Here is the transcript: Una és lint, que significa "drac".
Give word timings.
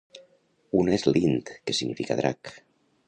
Una 0.79 0.95
és 0.97 1.05
lint, 1.17 1.53
que 1.69 1.77
significa 1.81 2.19
"drac". 2.23 2.55